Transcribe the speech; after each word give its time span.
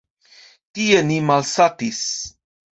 Tie 0.77 1.03
ni 1.11 1.19
malsatis. 1.29 2.03